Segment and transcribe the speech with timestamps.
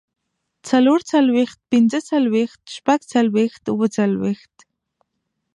[0.67, 4.55] څلورڅلوېښت، پينځهڅلوېښت، شپږڅلوېښت، اووهڅلوېښت